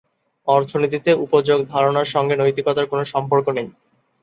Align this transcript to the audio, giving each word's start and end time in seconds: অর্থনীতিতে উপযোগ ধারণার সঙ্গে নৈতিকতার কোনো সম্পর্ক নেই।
অর্থনীতিতে 0.47 1.11
উপযোগ 1.25 1.59
ধারণার 1.73 2.07
সঙ্গে 2.13 2.35
নৈতিকতার 2.37 2.85
কোনো 2.85 3.03
সম্পর্ক 3.13 3.45
নেই। 3.57 3.67